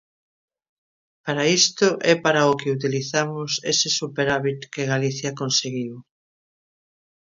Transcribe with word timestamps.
Para 1.25 1.43
isto 1.59 1.87
é 2.13 2.15
para 2.25 2.49
o 2.51 2.53
que 2.59 2.73
utilizamos 2.77 3.51
ese 3.71 3.89
superávit 3.99 4.59
que 4.73 4.89
Galicia 4.93 5.31
conseguiu. 5.41 5.93